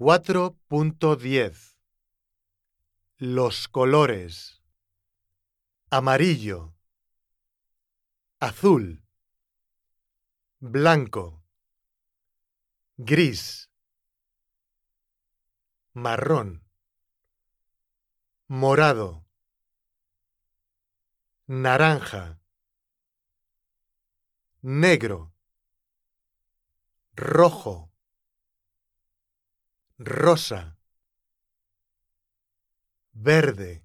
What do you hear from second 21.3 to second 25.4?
Naranja. Negro.